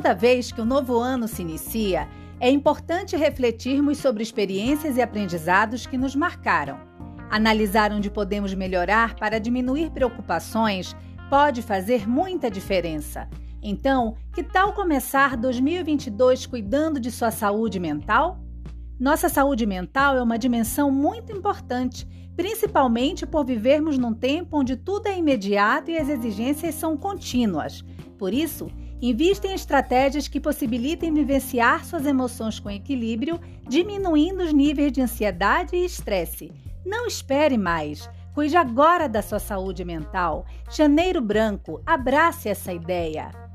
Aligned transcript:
Toda 0.00 0.14
vez 0.14 0.50
que 0.50 0.62
o 0.62 0.64
um 0.64 0.66
novo 0.66 0.98
ano 0.98 1.28
se 1.28 1.42
inicia, 1.42 2.08
é 2.40 2.50
importante 2.50 3.18
refletirmos 3.18 3.98
sobre 3.98 4.22
experiências 4.22 4.96
e 4.96 5.02
aprendizados 5.02 5.86
que 5.86 5.98
nos 5.98 6.16
marcaram. 6.16 6.80
Analisar 7.28 7.92
onde 7.92 8.10
podemos 8.10 8.54
melhorar 8.54 9.14
para 9.16 9.38
diminuir 9.38 9.90
preocupações 9.90 10.96
pode 11.28 11.60
fazer 11.60 12.08
muita 12.08 12.50
diferença. 12.50 13.28
Então, 13.62 14.16
que 14.32 14.42
tal 14.42 14.72
começar 14.72 15.36
2022 15.36 16.46
cuidando 16.46 16.98
de 16.98 17.10
sua 17.10 17.30
saúde 17.30 17.78
mental? 17.78 18.40
Nossa 18.98 19.28
saúde 19.28 19.66
mental 19.66 20.16
é 20.16 20.22
uma 20.22 20.38
dimensão 20.38 20.90
muito 20.90 21.30
importante, 21.30 22.08
principalmente 22.34 23.26
por 23.26 23.44
vivermos 23.44 23.98
num 23.98 24.14
tempo 24.14 24.56
onde 24.56 24.76
tudo 24.76 25.08
é 25.08 25.18
imediato 25.18 25.90
e 25.90 25.98
as 25.98 26.08
exigências 26.08 26.74
são 26.74 26.96
contínuas. 26.96 27.84
Por 28.16 28.32
isso, 28.32 28.70
invista 29.00 29.46
em 29.46 29.54
estratégias 29.54 30.28
que 30.28 30.40
possibilitem 30.40 31.12
vivenciar 31.12 31.84
suas 31.84 32.06
emoções 32.06 32.58
com 32.58 32.70
equilíbrio, 32.70 33.40
diminuindo 33.68 34.42
os 34.42 34.52
níveis 34.52 34.92
de 34.92 35.00
ansiedade 35.00 35.76
e 35.76 35.84
estresse. 35.84 36.52
Não 36.84 37.06
espere 37.06 37.56
mais. 37.56 38.08
Cuide 38.34 38.56
agora 38.56 39.08
da 39.08 39.22
sua 39.22 39.38
saúde 39.38 39.84
mental. 39.84 40.46
Janeiro 40.70 41.20
Branco, 41.20 41.82
abrace 41.84 42.48
essa 42.48 42.72
ideia. 42.72 43.49